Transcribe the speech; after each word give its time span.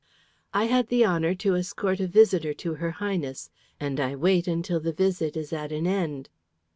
"I 0.51 0.65
had 0.65 0.87
the 0.87 1.05
honour 1.05 1.35
to 1.35 1.53
escort 1.55 1.99
a 1.99 2.07
visitor 2.07 2.55
to 2.55 2.73
her 2.73 2.89
Highness, 2.89 3.51
and 3.79 3.99
I 3.99 4.15
wait 4.15 4.47
until 4.47 4.79
the 4.79 4.91
visit 4.93 5.37
is 5.37 5.53
at 5.53 5.71
an 5.71 5.85
end." 5.85 6.27